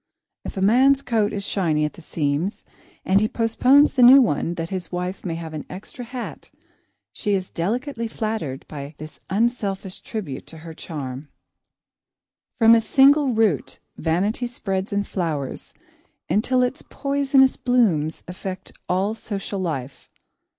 [0.43, 2.65] If a man's coat is shiny at the seams
[3.05, 6.49] and he postpones the new one that his wife may have an extra hat,
[7.13, 11.29] she is delicately flattered by this unselfish tribute to her charm.
[12.57, 15.71] From a single root vanity spreads and flowers
[16.27, 20.09] until its poisonous blooms affect all social life.